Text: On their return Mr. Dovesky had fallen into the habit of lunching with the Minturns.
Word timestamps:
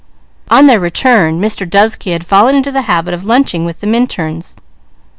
On 0.49 0.65
their 0.65 0.79
return 0.79 1.39
Mr. 1.39 1.63
Dovesky 1.69 2.13
had 2.13 2.25
fallen 2.25 2.55
into 2.55 2.71
the 2.71 2.81
habit 2.89 3.13
of 3.13 3.23
lunching 3.23 3.65
with 3.65 3.81
the 3.81 3.85
Minturns. 3.87 4.55